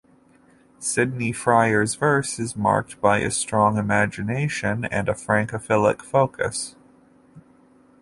Sidney-Fryer's 0.79 1.93
verse 1.93 2.39
is 2.39 2.55
marked 2.57 2.99
by 2.99 3.19
a 3.19 3.29
strong 3.29 3.77
imagination, 3.77 4.85
and 4.85 5.07
a 5.07 5.13
Francophilic 5.13 6.01
focus. 6.01 6.75